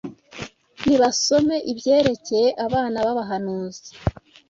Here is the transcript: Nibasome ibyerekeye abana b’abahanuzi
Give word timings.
Nibasome 0.85 1.55
ibyerekeye 1.71 2.49
abana 2.65 2.97
b’abahanuzi 3.05 3.89